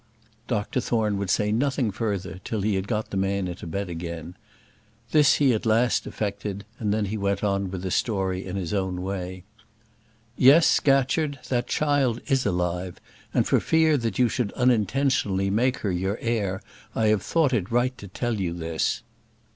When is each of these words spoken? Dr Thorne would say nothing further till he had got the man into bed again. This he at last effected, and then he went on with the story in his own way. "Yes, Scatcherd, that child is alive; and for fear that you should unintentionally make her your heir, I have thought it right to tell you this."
Dr 0.47 0.79
Thorne 0.81 1.19
would 1.19 1.29
say 1.29 1.51
nothing 1.51 1.91
further 1.91 2.39
till 2.43 2.61
he 2.61 2.73
had 2.73 2.87
got 2.87 3.11
the 3.11 3.17
man 3.17 3.47
into 3.47 3.67
bed 3.67 3.87
again. 3.87 4.33
This 5.11 5.35
he 5.35 5.53
at 5.53 5.63
last 5.63 6.07
effected, 6.07 6.65
and 6.79 6.91
then 6.91 7.05
he 7.05 7.19
went 7.19 7.43
on 7.43 7.69
with 7.69 7.83
the 7.83 7.91
story 7.91 8.43
in 8.43 8.55
his 8.55 8.73
own 8.73 9.03
way. 9.03 9.43
"Yes, 10.35 10.65
Scatcherd, 10.65 11.37
that 11.49 11.67
child 11.67 12.19
is 12.25 12.47
alive; 12.47 12.99
and 13.31 13.45
for 13.45 13.59
fear 13.59 13.95
that 13.95 14.17
you 14.17 14.27
should 14.27 14.51
unintentionally 14.53 15.51
make 15.51 15.77
her 15.85 15.91
your 15.91 16.17
heir, 16.19 16.63
I 16.95 17.09
have 17.09 17.21
thought 17.21 17.53
it 17.53 17.69
right 17.71 17.95
to 17.99 18.07
tell 18.07 18.39
you 18.41 18.53
this." 18.53 19.03